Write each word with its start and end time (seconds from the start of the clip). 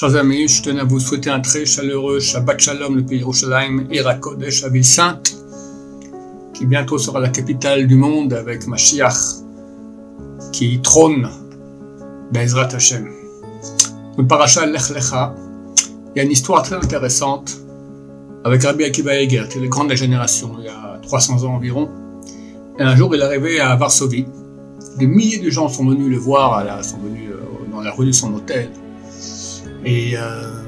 Chers 0.00 0.16
amis, 0.16 0.48
je 0.48 0.62
tenais 0.62 0.80
à 0.80 0.84
vous 0.84 0.98
souhaiter 0.98 1.28
un 1.28 1.40
très 1.40 1.66
chaleureux 1.66 2.20
Shabbat 2.20 2.58
Shalom, 2.58 2.96
le 2.96 3.04
pays 3.04 3.18
Yerushalayim, 3.18 3.86
Irakodesh, 3.90 4.62
la 4.62 4.70
ville 4.70 4.82
sainte, 4.82 5.36
qui 6.54 6.64
bientôt 6.64 6.96
sera 6.96 7.20
la 7.20 7.28
capitale 7.28 7.86
du 7.86 7.96
monde 7.96 8.32
avec 8.32 8.66
Mashiach, 8.66 9.42
qui 10.52 10.80
trône, 10.80 11.28
Bezrat 12.32 12.74
Hashem. 12.74 13.10
Le 14.16 14.26
parasha 14.26 14.64
Lech 14.64 14.88
Lecha, 14.88 15.34
il 16.14 16.18
y 16.18 16.20
a 16.20 16.24
une 16.24 16.32
histoire 16.32 16.62
très 16.62 16.76
intéressante 16.76 17.58
avec 18.44 18.62
Rabbi 18.62 18.84
Akiva 18.84 19.20
Eger, 19.20 19.48
qui 19.50 19.58
est 19.58 19.60
le 19.60 19.68
grand 19.68 19.84
de 19.84 19.90
la 19.90 19.96
génération, 19.96 20.56
il 20.60 20.64
y 20.64 20.68
a 20.68 20.98
300 21.02 21.44
ans 21.44 21.56
environ. 21.56 21.90
Et 22.78 22.82
un 22.82 22.96
jour, 22.96 23.14
il 23.14 23.20
est 23.20 23.24
arrivé 23.24 23.60
à 23.60 23.76
Varsovie. 23.76 24.24
Des 24.96 25.06
milliers 25.06 25.40
de 25.40 25.50
gens 25.50 25.68
sont 25.68 25.84
venus 25.84 26.08
le 26.08 26.16
voir, 26.16 26.82
sont 26.82 26.96
venus 27.00 27.28
euh, 27.28 27.70
dans 27.70 27.82
la 27.82 27.90
rue 27.90 28.06
de 28.06 28.12
son 28.12 28.32
hôtel. 28.32 28.70
Et 29.84 30.12
euh, 30.16 30.62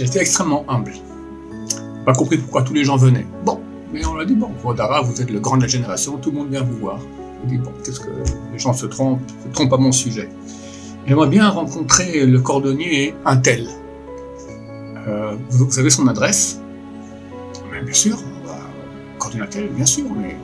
il 0.00 0.06
était 0.06 0.20
extrêmement 0.20 0.64
humble. 0.68 0.92
Pas 2.04 2.12
compris 2.12 2.38
pourquoi 2.38 2.62
tous 2.62 2.74
les 2.74 2.84
gens 2.84 2.96
venaient. 2.96 3.26
Bon, 3.44 3.60
mais 3.92 4.04
on 4.06 4.18
a 4.18 4.24
dit, 4.24 4.34
bon, 4.34 4.50
Vodara, 4.62 5.02
vous 5.02 5.20
êtes 5.20 5.30
le 5.30 5.38
grand 5.38 5.56
de 5.56 5.62
la 5.62 5.68
génération, 5.68 6.16
tout 6.16 6.30
le 6.30 6.38
monde 6.38 6.50
vient 6.50 6.62
vous 6.62 6.78
voir. 6.78 6.98
Il 7.44 7.50
dit, 7.50 7.58
bon, 7.58 7.72
qu'est-ce 7.84 8.00
que 8.00 8.10
les 8.52 8.58
gens 8.58 8.72
se 8.72 8.86
trompent, 8.86 9.20
se 9.44 9.48
trompent 9.52 9.72
à 9.72 9.76
mon 9.76 9.92
sujet. 9.92 10.28
J'aimerais 11.06 11.28
bien 11.28 11.48
rencontrer 11.48 12.26
le 12.26 12.40
cordonnier 12.40 13.14
Intel. 13.24 13.68
Euh, 15.06 15.34
vous, 15.50 15.66
vous 15.66 15.78
avez 15.78 15.90
son 15.90 16.06
adresse? 16.08 16.60
Mais 17.70 17.82
Bien 17.82 17.94
sûr, 17.94 18.18
cordonnier 19.18 19.44
Intel, 19.44 19.68
bien 19.68 19.86
sûr, 19.86 20.06
mais 20.20 20.36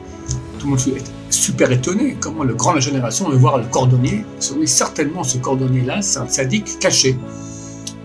tout 0.59 0.65
le 0.65 0.71
monde 0.71 0.79
est 0.79 1.31
super 1.31 1.71
étonné. 1.71 2.17
Comment 2.19 2.43
le 2.43 2.53
grand 2.53 2.71
de 2.71 2.75
la 2.75 2.81
génération 2.81 3.29
veut 3.29 3.37
voir 3.37 3.57
le 3.57 3.65
cordonnier? 3.65 4.25
Oui, 4.57 4.67
certainement, 4.67 5.23
ce 5.23 5.37
cordonnier-là, 5.37 6.01
c'est 6.01 6.19
un 6.19 6.27
sadique 6.27 6.79
caché. 6.79 7.17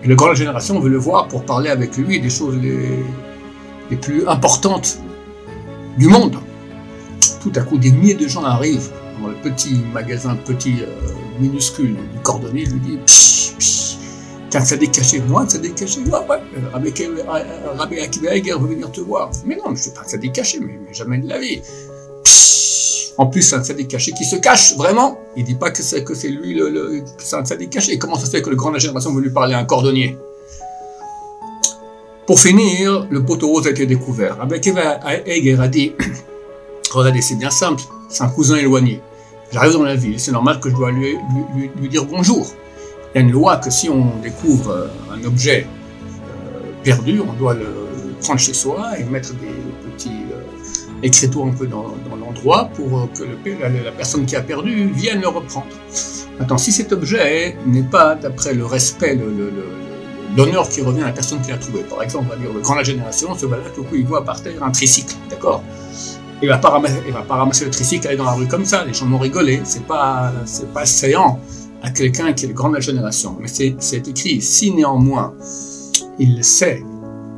Et 0.05 0.07
le 0.07 0.15
grand 0.15 0.27
la 0.27 0.35
génération 0.35 0.79
veut 0.79 0.89
le 0.89 0.99
voir 0.99 1.27
pour 1.27 1.43
parler 1.45 1.71
avec 1.71 1.97
lui 1.97 2.19
des 2.19 2.29
choses 2.29 2.55
les, 2.61 3.97
plus 3.97 4.27
importantes 4.27 4.99
du 5.97 6.07
monde. 6.07 6.37
Tout 7.41 7.51
à 7.55 7.61
coup, 7.61 7.79
des 7.79 7.91
milliers 7.91 8.13
de 8.13 8.27
gens 8.27 8.43
arrivent 8.43 8.91
dans 9.19 9.29
le 9.29 9.33
petit 9.35 9.81
magasin, 9.91 10.35
petit 10.35 10.75
euh, 10.83 10.85
minuscule 11.39 11.95
du 11.95 12.19
cordonnier, 12.21 12.65
lui 12.65 12.79
dit 12.81 12.99
Psh, 13.03 13.55
psh, 13.57 13.97
t'es 14.51 14.59
un 14.59 14.65
sadique 14.65 14.91
caché. 14.91 15.21
Moi, 15.27 15.41
un 15.41 15.49
sadique 15.49 15.73
caché 15.73 16.01
Ouais, 16.01 16.11
ouais. 16.11 16.37
Rabbi, 16.71 16.93
Rabbi 17.75 17.99
Akiva 17.99 18.57
veut 18.59 18.67
venir 18.67 18.91
te 18.91 19.01
voir. 19.01 19.31
Mais 19.43 19.55
non, 19.55 19.63
je 19.67 19.71
ne 19.71 19.75
suis 19.77 19.91
pas 19.91 20.01
un 20.01 20.07
sadique 20.07 20.33
caché, 20.33 20.59
mais, 20.59 20.79
mais 20.85 20.93
jamais 20.93 21.17
de 21.17 21.27
la 21.27 21.39
vie. 21.39 21.61
En 23.17 23.27
plus, 23.27 23.41
c'est 23.41 23.55
un 23.55 23.63
sadique 23.63 23.87
caché 23.87 24.11
qui 24.11 24.25
se 24.25 24.35
cache, 24.35 24.75
vraiment. 24.75 25.19
Il 25.37 25.45
dit 25.45 25.55
pas 25.55 25.71
que 25.71 25.81
c'est, 25.81 26.03
que 26.03 26.13
c'est 26.13 26.27
lui, 26.27 26.53
le, 26.53 27.03
c'est 27.17 27.37
un 27.37 27.45
sadique 27.45 27.69
caché. 27.69 27.97
Comment 27.97 28.17
ça 28.17 28.25
se 28.25 28.31
fait 28.31 28.41
que 28.41 28.49
le 28.49 28.55
grand 28.55 28.69
de 28.69 28.75
la 28.75 28.79
génération 28.79 29.13
veut 29.13 29.21
lui 29.21 29.29
parler 29.29 29.53
à 29.53 29.59
un 29.59 29.65
cordonnier? 29.65 30.17
Pour 32.27 32.39
finir, 32.39 33.07
le 33.09 33.23
poteau 33.23 33.47
rose 33.47 33.67
a 33.67 33.69
été 33.69 33.85
découvert. 33.85 34.41
Avec 34.41 34.65
Eva 34.67 34.99
Eger 35.25 35.57
a 35.59 35.67
dit, 35.67 35.93
regardez, 36.91 37.21
c'est 37.21 37.35
bien 37.35 37.51
simple, 37.51 37.83
c'est 38.09 38.23
un 38.23 38.29
cousin 38.29 38.55
éloigné. 38.55 38.99
J'arrive 39.51 39.73
dans 39.73 39.83
la 39.83 39.95
ville, 39.95 40.19
c'est 40.19 40.31
normal 40.31 40.59
que 40.59 40.69
je 40.69 40.75
dois 40.75 40.91
lui, 40.91 41.17
lui, 41.79 41.87
dire 41.87 42.05
bonjour. 42.05 42.47
Il 43.13 43.19
y 43.19 43.21
a 43.21 43.21
une 43.21 43.31
loi 43.31 43.57
que 43.57 43.69
si 43.69 43.89
on 43.89 44.19
découvre 44.21 44.71
euh, 44.71 44.87
un 45.13 45.23
objet 45.23 45.67
euh, 45.67 46.71
perdu, 46.83 47.21
on 47.21 47.31
doit 47.33 47.53
le 47.53 47.84
prendre 48.25 48.39
chez 48.39 48.53
soi 48.53 48.97
et 48.99 49.03
mettre 49.03 49.33
des 49.35 49.55
petits 49.85 50.23
euh, 50.31 51.03
écriteaux 51.03 51.43
un 51.43 51.51
peu 51.51 51.67
dans, 51.67 51.85
l'endroit 52.19 52.69
pour 52.73 52.97
euh, 52.97 53.05
que 53.15 53.23
la, 53.61 53.91
personne 53.91 54.25
qui 54.25 54.35
a 54.35 54.41
perdu 54.41 54.89
vienne 54.93 55.21
le 55.21 55.27
reprendre. 55.27 55.67
Maintenant, 56.39 56.57
si 56.57 56.71
cet 56.71 56.91
objet 56.91 57.55
n'est 57.67 57.83
pas 57.83 58.15
d'après 58.15 58.53
le 58.55 58.65
respect, 58.65 59.17
l'honneur 60.35 60.67
qui 60.67 60.81
revient 60.81 61.03
à 61.03 61.07
la 61.07 61.11
personne 61.11 61.39
qui 61.41 61.51
l'a 61.51 61.57
trouvé, 61.57 61.81
par 61.81 62.01
exemple, 62.01 62.25
on 62.27 62.35
va 62.35 62.41
dire 62.41 62.51
le 62.51 62.61
grand 62.61 62.75
la 62.75 62.83
génération, 62.83 63.31
va 63.33 63.57
là 63.57 63.63
tout 63.73 63.83
coup, 63.83 63.95
il 63.95 64.05
voit 64.05 64.25
par 64.25 64.41
terre 64.41 64.63
un 64.63 64.71
tricycle, 64.71 65.15
d'accord? 65.29 65.63
Il 66.41 66.49
va, 66.49 66.57
pas 66.57 66.69
ramasser, 66.69 66.99
va 67.11 67.21
pas 67.21 67.35
ramasser 67.35 67.65
le 67.65 67.71
tricycle, 67.71 68.07
aller 68.07 68.17
dans 68.17 68.25
la 68.25 68.33
rue 68.33 68.47
comme 68.47 68.65
ça, 68.65 68.83
les 68.83 68.93
gens 68.93 69.07
vont 69.07 69.19
rigoler, 69.19 69.61
c'est 69.63 69.85
pas, 69.85 70.33
c'est 70.45 70.71
pas 70.73 70.85
séant 70.85 71.39
à 71.81 71.91
quelqu'un 71.91 72.33
qui 72.33 72.45
est 72.45 72.47
le 72.49 72.53
grand 72.53 72.69
de 72.69 72.75
la 72.75 72.81
génération. 72.81 73.37
Mais 73.39 73.47
c'est 73.47 74.07
écrit, 74.07 74.41
si 74.41 74.71
néanmoins 74.71 75.33
il 76.19 76.43
sait 76.43 76.83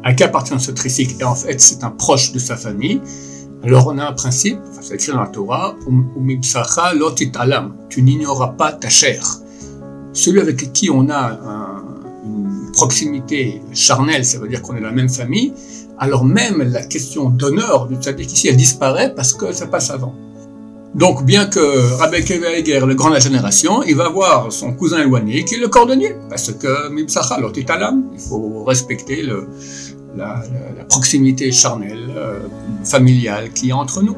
à 0.08 0.14
qui 0.14 0.24
appartient 0.24 0.58
ce 0.58 0.72
tricycle, 0.72 1.16
et 1.20 1.26
en 1.26 1.36
fait 1.36 1.60
c'est 1.60 1.84
un 1.84 1.90
proche 1.90 2.32
de 2.32 2.40
sa 2.40 2.56
famille, 2.56 3.02
alors 3.62 3.88
on 3.88 3.98
a 3.98 4.06
un 4.08 4.14
principe, 4.14 4.58
c'est 4.80 4.96
écrit 4.96 5.12
dans 5.12 5.20
la 5.20 5.28
Torah, 5.28 5.76
tu 7.90 8.02
n'ignoreras 8.02 8.54
pas 8.54 8.72
ta 8.72 8.88
chair. 8.88 9.22
Celui 10.14 10.40
avec 10.40 10.72
qui 10.72 10.90
on 10.90 11.10
a 11.10 11.38
une 12.24 12.72
proximité 12.72 13.62
charnelle, 13.74 14.24
ça 14.24 14.40
veut 14.40 14.48
dire 14.48 14.62
qu'on 14.62 14.78
est 14.78 14.80
de 14.80 14.86
la 14.86 14.94
même 14.94 15.10
famille, 15.10 15.52
alors 16.00 16.24
même 16.24 16.62
la 16.62 16.86
question 16.86 17.30
d'honneur 17.30 17.88
du 17.88 17.96
tzaddik 17.96 18.32
ici, 18.32 18.48
elle 18.48 18.56
disparaît 18.56 19.14
parce 19.14 19.34
que 19.34 19.52
ça 19.52 19.68
passe 19.68 19.90
avant. 19.90 20.16
Donc, 20.96 21.26
bien 21.26 21.46
que 21.46 21.96
Rabbi 22.00 22.24
Keveger, 22.24 22.86
le 22.88 22.96
grand 22.96 23.10
de 23.10 23.16
la 23.16 23.20
génération, 23.20 23.84
il 23.84 23.96
va 23.96 24.10
voir 24.10 24.52
son 24.52 24.74
cousin 24.74 25.00
éloigné 25.00 25.44
qui 25.44 25.56
est 25.56 25.60
le 25.60 25.68
cordonnier, 25.68 26.16
parce 26.30 26.52
que 26.54 26.90
Mibsacha 26.90 27.40
Lotitalam, 27.40 28.06
il 28.14 28.20
faut 28.20 28.64
respecter 28.64 29.22
le, 29.22 29.48
la, 30.16 30.42
proximité 30.90 31.52
charnelle, 31.52 32.10
euh, 32.16 32.40
familiale 32.84 33.52
qui 33.52 33.70
est 33.70 33.74
entre 33.74 34.02
nous. 34.02 34.16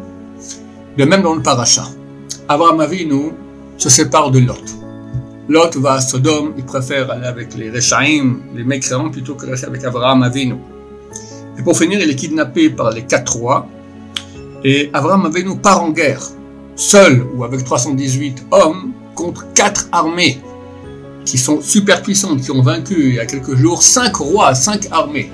De 0.98 1.06
même 1.06 1.22
dans 1.22 1.36
le 1.36 1.42
paracha. 1.42 1.86
Abraham 2.48 2.80
Avinu 2.80 3.32
se 3.78 3.90
sépare 3.90 4.32
de 4.32 4.40
Lot. 4.40 4.64
Lot 5.48 5.76
va 5.78 5.94
à 5.94 6.02
Sodome, 6.02 6.54
il 6.58 6.66
préfère 6.66 7.10
aller 7.10 7.26
avec 7.26 7.56
les 7.56 7.72
Rechaim, 7.72 8.38
les 8.56 8.64
mécréants, 8.64 9.10
plutôt 9.10 9.36
que 9.36 9.46
rester 9.46 9.68
avec 9.68 9.84
Abraham 9.84 10.24
Avinu. 10.24 10.56
Et 11.58 11.64
pour 11.64 11.78
finir, 11.78 12.00
il 12.00 12.10
est 12.10 12.16
kidnappé 12.16 12.70
par 12.70 12.92
les 12.92 13.04
quatre 13.04 13.36
rois. 13.36 13.68
Et 14.64 14.90
Abraham 14.94 15.26
Avinu 15.26 15.58
part 15.58 15.84
en 15.84 15.90
guerre, 15.90 16.22
seul 16.76 17.26
ou 17.36 17.44
avec 17.44 17.64
318 17.64 18.46
hommes, 18.52 18.94
contre 19.16 19.52
quatre 19.54 19.88
armées 19.92 20.40
qui 21.26 21.38
sont 21.38 21.62
super 21.62 22.02
puissantes, 22.02 22.42
qui 22.42 22.52
ont 22.52 22.62
vaincu 22.62 23.10
il 23.10 23.16
y 23.16 23.20
a 23.20 23.26
quelques 23.26 23.56
jours 23.56 23.84
cinq 23.84 24.16
rois, 24.18 24.56
cinq 24.56 24.88
armées. 24.92 25.30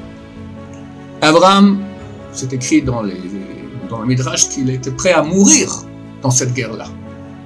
Abraham, 1.26 1.80
c'est 2.32 2.54
écrit 2.54 2.82
dans, 2.82 3.02
les, 3.02 3.16
le 3.16 4.06
Midrash 4.06 4.50
qu'il 4.50 4.70
était 4.70 4.92
prêt 4.92 5.14
à 5.14 5.24
mourir 5.24 5.72
dans 6.22 6.32
cette 6.32 6.54
guerre-là. 6.54 6.86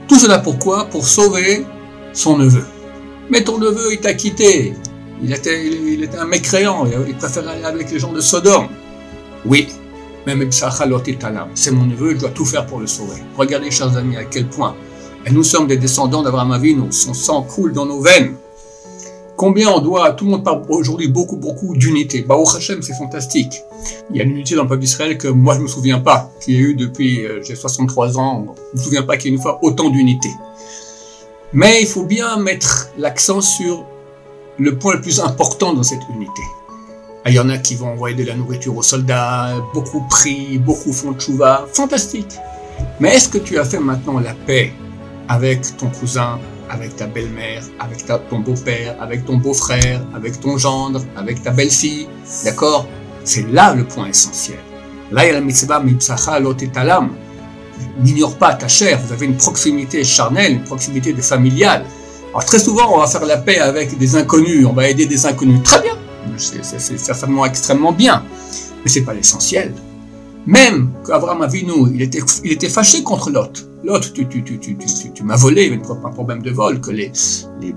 Tout 0.07 0.17
cela 0.17 0.39
pourquoi? 0.39 0.85
Pour 0.85 1.07
sauver 1.07 1.65
son 2.13 2.37
neveu. 2.37 2.65
Mais 3.29 3.43
ton 3.43 3.57
neveu, 3.57 3.93
il 3.93 3.99
t'a 3.99 4.13
quitté. 4.13 4.73
Il 5.21 5.31
était, 5.31 5.65
il, 5.65 6.03
était 6.03 6.17
un 6.17 6.25
mécréant. 6.25 6.87
Il 7.07 7.15
préférait 7.15 7.51
aller 7.51 7.65
avec 7.65 7.91
les 7.91 7.99
gens 7.99 8.11
de 8.11 8.21
Sodome. 8.21 8.67
Oui, 9.45 9.67
même 10.25 10.49
c'est 10.51 11.71
mon 11.71 11.85
neveu, 11.85 12.13
je 12.13 12.19
dois 12.19 12.29
tout 12.29 12.45
faire 12.45 12.65
pour 12.65 12.79
le 12.79 12.87
sauver. 12.87 13.23
Regardez, 13.37 13.71
chers 13.71 13.95
amis, 13.97 14.17
à 14.17 14.25
quel 14.25 14.47
point. 14.47 14.75
Et 15.25 15.31
nous 15.31 15.43
sommes 15.43 15.67
des 15.67 15.77
descendants 15.77 16.23
d'Abraham 16.23 16.51
Avinu. 16.51 16.91
Son 16.91 17.13
sang 17.13 17.43
coule 17.43 17.73
dans 17.73 17.85
nos 17.85 18.01
veines. 18.01 18.35
Combien 19.39 19.69
on 19.71 19.79
doit, 19.79 20.11
tout 20.11 20.25
le 20.25 20.31
monde 20.31 20.43
parle 20.43 20.63
aujourd'hui 20.67 21.07
beaucoup, 21.07 21.37
beaucoup 21.37 21.73
d'unité. 21.73 22.23
Bah, 22.23 22.35
au 22.35 22.45
Hachem, 22.45 22.81
c'est 22.81 22.93
fantastique. 22.93 23.63
Il 24.11 24.17
y 24.17 24.19
a 24.19 24.25
une 24.25 24.31
unité 24.31 24.53
dans 24.53 24.63
le 24.63 24.67
peuple 24.67 24.81
d'Israël 24.81 25.17
que 25.17 25.29
moi, 25.29 25.55
je 25.55 25.61
me 25.61 25.67
souviens 25.67 26.01
pas, 26.01 26.29
qu'il 26.41 26.55
y 26.55 26.57
a 26.57 26.59
eu 26.59 26.75
depuis, 26.75 27.25
euh, 27.25 27.41
j'ai 27.41 27.55
63 27.55 28.19
ans, 28.19 28.53
je 28.73 28.79
me 28.79 28.83
souviens 28.83 29.03
pas 29.03 29.15
qu'il 29.15 29.31
y 29.31 29.33
ait 29.33 29.37
une 29.37 29.41
fois 29.41 29.57
autant 29.61 29.89
d'unité. 29.91 30.27
Mais 31.53 31.81
il 31.81 31.87
faut 31.87 32.03
bien 32.03 32.35
mettre 32.35 32.89
l'accent 32.97 33.39
sur 33.39 33.85
le 34.57 34.77
point 34.77 34.95
le 34.95 35.01
plus 35.01 35.21
important 35.21 35.71
dans 35.73 35.83
cette 35.83 36.03
unité. 36.13 36.41
Ah, 37.23 37.29
il 37.29 37.35
y 37.35 37.39
en 37.39 37.47
a 37.47 37.57
qui 37.57 37.75
vont 37.75 37.93
envoyer 37.93 38.17
de 38.17 38.27
la 38.27 38.35
nourriture 38.35 38.75
aux 38.75 38.83
soldats, 38.83 39.55
beaucoup 39.73 40.03
prient, 40.09 40.57
beaucoup 40.57 40.91
font 40.91 41.13
tchouva, 41.13 41.65
fantastique. 41.71 42.35
Mais 42.99 43.15
est-ce 43.15 43.29
que 43.29 43.37
tu 43.37 43.57
as 43.57 43.63
fait 43.63 43.79
maintenant 43.79 44.19
la 44.19 44.33
paix 44.33 44.73
avec 45.29 45.77
ton 45.77 45.87
cousin, 45.87 46.39
avec 46.69 46.95
ta 46.95 47.07
belle-mère, 47.07 47.63
avec 47.79 48.05
ton 48.29 48.39
beau-père, 48.39 48.95
avec 49.01 49.25
ton 49.25 49.37
beau-frère, 49.37 50.01
avec 50.15 50.39
ton 50.39 50.57
gendre, 50.57 51.01
avec 51.17 51.41
ta 51.43 51.51
belle-fille. 51.51 52.07
D'accord? 52.45 52.87
C'est 53.23 53.51
là 53.51 53.73
le 53.73 53.83
point 53.83 54.07
essentiel. 54.07 54.59
Là, 55.11 55.25
il 55.25 55.27
y 55.27 55.31
a 55.31 55.33
la 55.33 55.41
mitzvah 55.41 55.79
mipsacha 55.79 56.39
lotetalam. 56.39 57.09
N'ignore 58.01 58.35
pas 58.35 58.53
ta 58.53 58.67
chair, 58.67 58.99
vous 59.05 59.11
avez 59.13 59.25
une 59.25 59.37
proximité 59.37 60.03
charnelle, 60.03 60.53
une 60.53 60.63
proximité 60.63 61.13
de 61.13 61.21
familiale. 61.21 61.85
Alors 62.29 62.45
très 62.45 62.59
souvent, 62.59 62.93
on 62.93 62.99
va 62.99 63.07
faire 63.07 63.25
la 63.25 63.37
paix 63.37 63.59
avec 63.59 63.97
des 63.97 64.15
inconnus, 64.15 64.65
on 64.65 64.73
va 64.73 64.87
aider 64.89 65.05
des 65.05 65.25
inconnus. 65.25 65.61
Très 65.63 65.81
bien, 65.81 65.93
c'est 66.37 66.63
certainement 66.99 67.45
extrêmement 67.45 67.91
bien, 67.91 68.23
mais 68.83 68.89
c'est 68.89 69.01
pas 69.01 69.13
l'essentiel. 69.13 69.73
Même 70.45 70.91
qu'Abraham 71.05 71.41
Avinu, 71.41 71.89
il 71.93 72.01
était, 72.01 72.21
il 72.43 72.51
était 72.51 72.69
fâché 72.69 73.03
contre 73.03 73.31
Lot. 73.31 73.68
Lot, 73.89 74.13
tu, 74.13 74.27
tu, 74.27 75.23
m'as 75.23 75.35
volé, 75.35 75.63
il 75.63 75.71
y 75.71 75.73
avait 75.73 75.81
un 75.81 76.11
problème 76.11 76.43
de 76.43 76.51
vol, 76.51 76.79
que 76.79 76.91
les, 76.91 77.11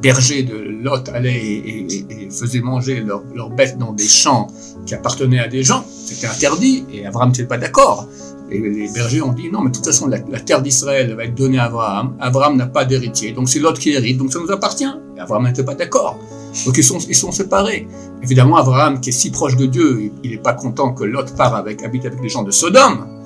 bergers 0.02 0.42
de 0.42 0.56
Lot 0.82 1.08
allaient 1.08 1.42
et, 1.42 2.28
faisaient 2.30 2.60
manger 2.60 3.00
leurs 3.00 3.22
leur 3.34 3.48
bêtes 3.48 3.78
dans 3.78 3.92
des 3.92 4.06
champs 4.06 4.46
qui 4.84 4.94
appartenaient 4.94 5.38
à 5.38 5.48
des 5.48 5.62
gens. 5.62 5.82
C'était 5.88 6.26
interdit, 6.26 6.84
et 6.92 7.06
Abraham 7.06 7.30
n'était 7.30 7.46
pas 7.46 7.56
d'accord. 7.56 8.08
Et 8.50 8.58
les 8.58 8.92
bergers 8.92 9.22
ont 9.22 9.32
dit 9.32 9.50
non, 9.50 9.62
mais 9.62 9.70
de 9.70 9.76
toute 9.76 9.86
façon, 9.86 10.06
la, 10.06 10.18
terre 10.18 10.60
d'Israël 10.60 11.14
va 11.14 11.24
être 11.24 11.34
donnée 11.34 11.58
à 11.58 11.64
Abraham. 11.64 12.14
Abraham 12.20 12.58
n'a 12.58 12.66
pas 12.66 12.84
d'héritier, 12.84 13.32
donc 13.32 13.48
c'est 13.48 13.60
Lot 13.60 13.78
qui 13.78 13.92
hérite, 13.92 14.18
donc 14.18 14.34
ça 14.34 14.38
nous 14.38 14.50
appartient. 14.50 14.92
Et 15.16 15.20
Abraham 15.20 15.44
n'était 15.44 15.64
pas 15.64 15.74
d'accord. 15.74 16.18
Donc 16.66 16.76
ils 16.76 16.84
sont, 16.84 16.98
ils 16.98 17.14
sont 17.14 17.32
séparés. 17.32 17.88
Évidemment, 18.22 18.58
Abraham, 18.58 19.00
qui 19.00 19.08
est 19.08 19.12
si 19.12 19.30
proche 19.30 19.56
de 19.56 19.64
Dieu, 19.64 20.12
il 20.22 20.30
n'est 20.30 20.36
pas 20.36 20.52
content 20.52 20.92
que 20.92 21.04
Lot 21.04 21.34
part 21.36 21.54
avec, 21.54 21.82
habite 21.82 22.04
avec 22.04 22.20
les 22.22 22.28
gens 22.28 22.42
de 22.42 22.50
Sodome. 22.50 23.21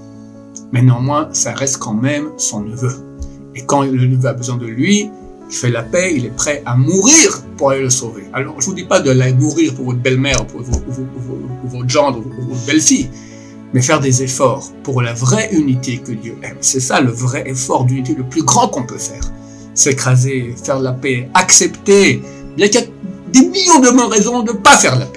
Mais 0.73 0.83
néanmoins, 0.83 1.29
ça 1.33 1.53
reste 1.53 1.79
quand 1.79 1.95
même 1.95 2.31
son 2.37 2.61
neveu. 2.61 2.93
Et 3.55 3.63
quand 3.65 3.83
le 3.83 4.07
neveu 4.07 4.29
a 4.29 4.35
besoin 4.35 4.57
de 4.57 4.67
lui, 4.67 5.11
il 5.49 5.55
fait 5.55 5.71
la 5.71 5.83
paix, 5.83 6.13
il 6.15 6.27
est 6.27 6.37
prêt 6.37 6.63
à 6.67 6.77
mourir 6.77 7.41
pour 7.57 7.71
aller 7.71 7.83
le 7.83 7.91
sauver. 7.91 8.25
Alors, 8.33 8.61
je 8.61 8.67
vous 8.67 8.75
dis 8.75 8.85
pas 8.85 9.01
de 9.01 9.11
aller 9.11 9.33
mourir 9.33 9.75
pour 9.75 9.87
votre 9.87 10.01
belle-mère, 10.01 10.47
pour, 10.47 10.61
votre 10.63 11.89
gendre, 11.89 12.19
ou 12.19 12.49
votre 12.49 12.67
belle-fille, 12.67 13.09
mais 13.73 13.81
faire 13.81 14.01
des 14.01 14.23
efforts 14.23 14.71
pour 14.83 15.03
la 15.03 15.15
vraie 15.15 15.49
unité 15.53 15.99
que 15.99 16.13
Dieu 16.13 16.37
aime. 16.43 16.59
C'est 16.61 16.81
ça 16.81 17.01
le 17.01 17.11
vrai 17.11 17.49
effort 17.49 17.85
d'unité 17.85 18.15
le 18.15 18.25
plus 18.25 18.43
grand 18.43 18.69
qu'on 18.69 18.83
peut 18.83 18.99
faire. 18.99 19.33
S'écraser, 19.75 20.55
faire 20.63 20.81
la 20.81 20.93
paix, 20.93 21.29
accepter, 21.35 22.23
bien 22.57 22.69
qu'il 22.69 22.81
y 22.81 22.85
a 22.85 22.87
des 23.33 23.49
millions 23.49 23.81
de 23.81 23.91
bonnes 23.91 24.11
raisons 24.11 24.43
de 24.43 24.53
ne 24.53 24.59
pas 24.59 24.77
faire 24.77 24.99
la 24.99 25.07
paix. 25.07 25.16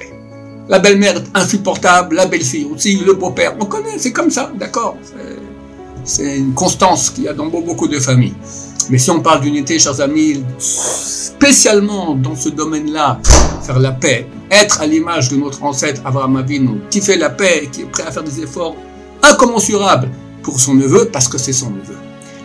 La 0.70 0.78
belle-mère 0.78 1.24
insupportable, 1.34 2.16
la 2.16 2.28
belle-fille 2.28 2.68
aussi, 2.72 2.98
le 2.98 3.14
beau-père, 3.14 3.56
on 3.60 3.66
connaît, 3.66 3.98
c'est 3.98 4.12
comme 4.12 4.30
ça, 4.30 4.52
d'accord 4.56 4.98
C'est 6.04 6.38
une 6.38 6.54
constance 6.54 7.10
qu'il 7.10 7.24
y 7.24 7.28
a 7.28 7.34
dans 7.34 7.48
beaucoup 7.48 7.88
de 7.88 7.98
familles. 7.98 8.36
Mais 8.92 9.00
si 9.00 9.10
on 9.10 9.20
parle 9.20 9.42
d'unité, 9.42 9.80
chers 9.80 10.00
amis, 10.00 10.44
spécialement 10.60 12.14
dans 12.14 12.36
ce 12.36 12.50
domaine-là, 12.50 13.20
faire 13.64 13.80
la 13.80 13.94
paix, 13.94 14.28
être 14.52 14.82
à 14.82 14.86
l'image 14.86 15.30
de 15.30 15.38
notre 15.38 15.64
ancêtre 15.64 16.02
Abraham 16.06 16.36
Avinu, 16.36 16.82
qui 16.92 17.02
fait 17.02 17.18
la 17.18 17.32
paix, 17.32 17.68
qui 17.72 17.82
est 17.82 17.86
prêt 17.86 18.04
à 18.04 18.12
faire 18.12 18.24
des 18.24 18.40
efforts 18.40 18.76
incommensurables 19.24 20.10
pour 20.44 20.60
son 20.60 20.76
neveu, 20.76 21.10
parce 21.12 21.28
que 21.28 21.40
c'est 21.40 21.52
son 21.52 21.72
neveu. 21.72 21.98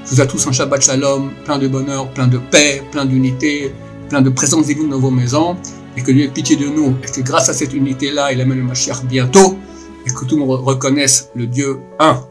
Je 0.05 0.11
vous 0.11 0.17
souhaite 0.17 0.31
tous 0.31 0.47
un 0.47 0.53
Shabbat 0.53 0.83
Shalom, 0.83 1.31
plein 1.45 1.59
de 1.59 1.69
bonheur, 1.69 2.09
plein 2.09 2.27
de 2.27 2.39
paix, 2.39 2.83
plein 2.91 3.05
d'unité, 3.05 3.75
plein 4.09 4.23
de 4.23 4.31
présence 4.31 4.65
divine 4.65 4.89
dans 4.89 4.99
vos 4.99 5.11
maisons, 5.11 5.57
et 5.97 6.03
que 6.03 6.11
Dieu 6.11 6.25
ait 6.25 6.29
pitié 6.29 6.57
de 6.57 6.67
nous, 6.67 6.97
et 7.03 7.11
que 7.11 7.21
grâce 7.21 7.49
à 7.49 7.55
cette 7.55 7.73
unité-là, 7.73 8.33
il 8.33 8.41
amène 8.41 8.59
le 8.59 8.65
Mashiach 8.65 9.05
bientôt, 9.05 9.59
et 10.07 10.11
que 10.11 10.25
tout 10.25 10.37
le 10.37 10.45
monde 10.45 10.61
reconnaisse 10.61 11.31
le 11.35 11.47
Dieu 11.47 11.81
un. 11.99 12.25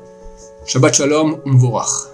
Shabbat 0.65 0.93
Shalom, 0.93 1.37
on 1.45 2.12